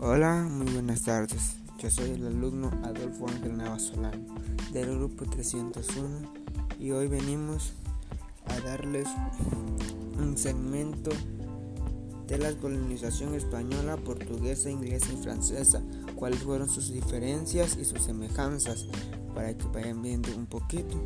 [0.00, 1.56] Hola, muy buenas tardes.
[1.80, 4.36] Yo soy el alumno Adolfo Ángel Nava Solano
[4.72, 6.20] del grupo 301
[6.78, 7.72] y hoy venimos
[8.46, 9.08] a darles
[10.16, 11.10] un segmento
[12.28, 15.82] de la colonización española, portuguesa, inglesa y francesa,
[16.14, 18.86] cuáles fueron sus diferencias y sus semejanzas
[19.34, 20.96] para que vayan viendo un poquito.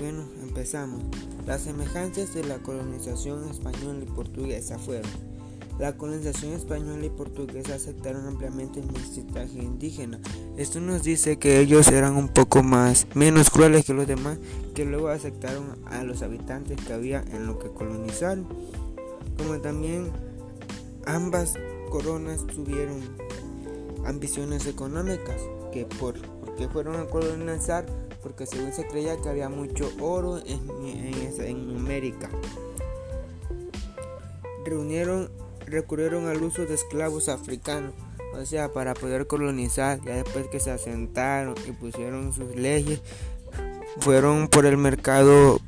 [0.00, 1.00] Bueno, empezamos.
[1.46, 5.35] Las semejanzas de la colonización española y portuguesa fueron
[5.78, 10.20] la colonización española y portuguesa aceptaron ampliamente el mestizaje indígena.
[10.56, 14.38] Esto nos dice que ellos eran un poco más menos crueles que los demás,
[14.74, 18.46] que luego aceptaron a los habitantes que había en lo que colonizaron.
[19.36, 20.10] Como también
[21.04, 21.54] ambas
[21.90, 23.00] coronas tuvieron
[24.06, 26.14] ambiciones económicas, que por
[26.56, 27.84] porque fueron a colonizar,
[28.22, 32.30] porque según se creía que había mucho oro en, en, en América.
[34.64, 35.28] Reunieron
[35.66, 37.92] recurrieron al uso de esclavos africanos,
[38.34, 43.00] o sea, para poder colonizar, ya después que se asentaron y pusieron sus leyes,
[44.00, 45.60] fueron por el mercado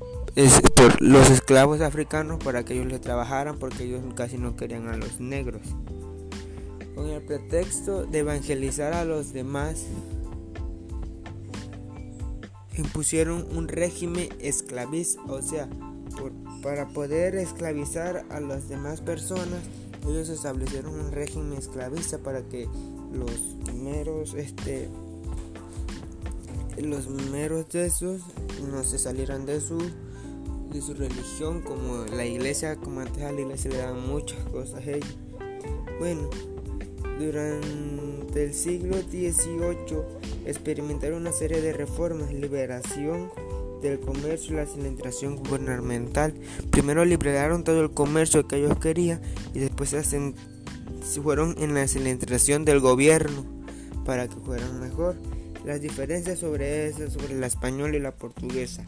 [0.76, 4.96] por los esclavos africanos para que ellos les trabajaran porque ellos casi no querían a
[4.96, 5.62] los negros.
[6.94, 9.86] Con el pretexto de evangelizar a los demás,
[12.76, 15.68] impusieron un régimen esclavista, o sea,
[16.62, 19.60] para poder esclavizar a las demás personas,
[20.04, 22.68] ellos establecieron un régimen esclavista para que
[23.12, 24.88] los meros este
[26.80, 28.22] los meros de esos
[28.70, 29.78] no se salieran de su
[30.72, 34.86] de su religión como la iglesia como antes a la iglesia le daban muchas cosas
[34.86, 35.16] a ellos.
[35.98, 36.28] Bueno
[37.18, 40.02] durante el siglo XVIII
[40.46, 43.30] experimentaron una serie de reformas liberación
[43.80, 46.34] del comercio y la administración gubernamental.
[46.70, 49.20] Primero liberaron todo el comercio que ellos querían
[49.54, 50.34] y después se,
[51.22, 53.44] fueron en la administración del gobierno
[54.04, 55.16] para que fueran mejor.
[55.64, 58.86] Las diferencias sobre eso, sobre la española y la portuguesa.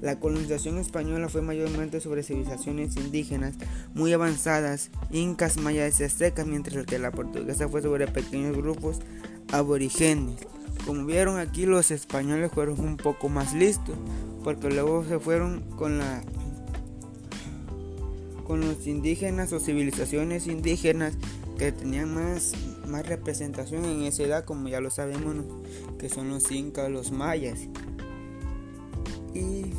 [0.00, 3.54] La colonización española fue mayormente sobre civilizaciones indígenas
[3.94, 9.00] muy avanzadas, incas, mayas y aztecas, mientras que la portuguesa fue sobre pequeños grupos
[9.50, 10.36] aborígenes.
[10.86, 13.96] Como vieron aquí los españoles fueron un poco más listos
[14.44, 16.22] porque luego se fueron con la
[18.44, 21.14] con los indígenas o civilizaciones indígenas
[21.58, 22.52] que tenían más,
[22.86, 25.36] más representación en esa edad, como ya lo sabemos,
[25.98, 27.60] que son los incas, los mayas.
[29.32, 29.72] Y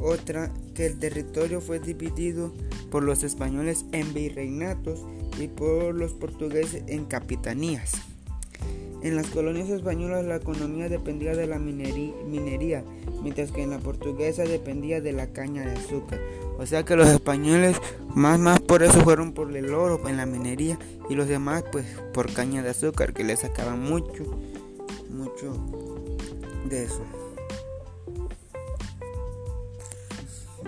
[0.00, 2.52] otra, que el territorio fue dividido
[2.90, 5.00] por los españoles en virreinatos
[5.38, 8.07] y por los portugueses en capitanías.
[9.00, 12.82] En las colonias españolas la economía dependía de la minería,
[13.22, 16.18] mientras que en la portuguesa dependía de la caña de azúcar.
[16.58, 17.76] O sea que los españoles
[18.14, 21.86] más más por eso fueron por el oro en la minería y los demás pues
[22.12, 24.24] por caña de azúcar que les sacaban mucho,
[25.10, 25.54] mucho
[26.68, 27.02] de eso.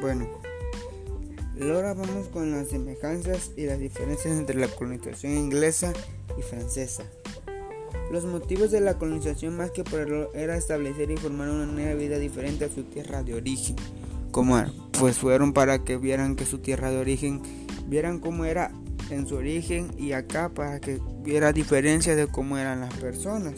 [0.00, 0.28] Bueno,
[1.60, 5.92] ahora vamos con las semejanzas y las diferencias entre la colonización inglesa
[6.38, 7.02] y francesa.
[8.10, 12.18] Los motivos de la colonización más que por era establecer y formar una nueva vida
[12.18, 13.76] diferente a su tierra de origen.
[14.30, 14.62] Como
[14.98, 17.42] pues fueron para que vieran que su tierra de origen,
[17.86, 18.72] vieran cómo era
[19.10, 23.54] en su origen y acá para que viera diferencia de cómo eran las personas.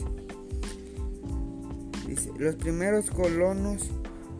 [2.06, 3.90] Dice, los primeros colonos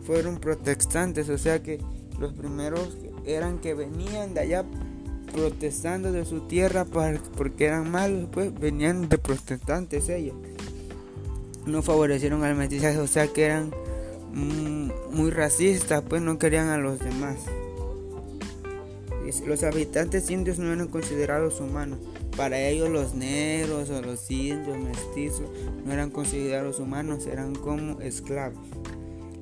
[0.05, 1.79] fueron protestantes, o sea que
[2.19, 4.65] los primeros eran que venían de allá
[5.33, 10.35] protestando de su tierra porque eran malos, pues venían de protestantes ellos.
[11.65, 13.71] No favorecieron al mestizaje, o sea que eran
[14.33, 17.37] mm, muy racistas, pues no querían a los demás.
[19.47, 21.97] Los habitantes indios no eran considerados humanos.
[22.37, 25.49] Para ellos los negros o los indios mestizos
[25.85, 28.59] no eran considerados humanos, eran como esclavos.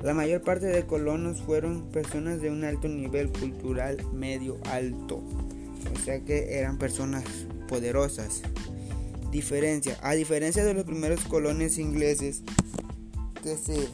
[0.01, 5.21] La mayor parte de colonos fueron personas de un alto nivel cultural medio alto
[5.93, 7.23] o sea que eran personas
[7.67, 8.41] poderosas.
[9.31, 12.43] Diferencia, a diferencia de los primeros colones ingleses
[13.41, 13.87] que se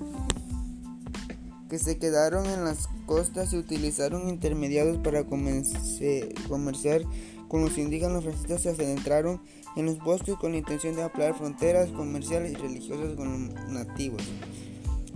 [1.70, 7.02] que se quedaron en las costas se utilizaron intermediarios para comerciar
[7.50, 9.42] con los indígenas los franceses se adentraron
[9.76, 14.24] en los bosques con la intención de ampliar fronteras comerciales y religiosas con los nativos.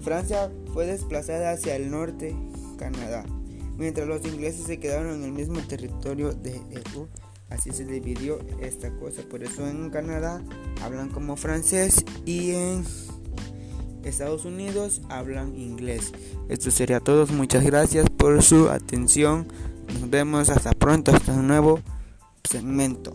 [0.01, 2.35] Francia fue desplazada hacia el norte,
[2.77, 3.25] Canadá
[3.77, 7.07] mientras los ingleses se quedaron en el mismo territorio de EU.
[7.49, 9.23] Así se dividió esta cosa.
[9.23, 10.41] Por eso en Canadá
[10.81, 12.85] hablan como francés y en
[14.03, 16.13] Estados Unidos hablan inglés.
[16.47, 17.27] Esto sería todo.
[17.27, 19.47] Muchas gracias por su atención.
[19.99, 21.81] Nos vemos hasta pronto, hasta un nuevo
[22.49, 23.13] segmento.